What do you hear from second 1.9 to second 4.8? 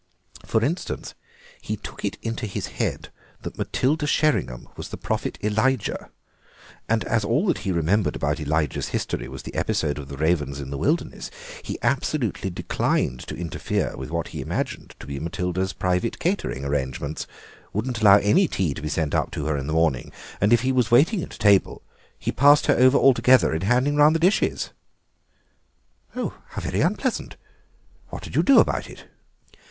it into his head that Matilda Sheringham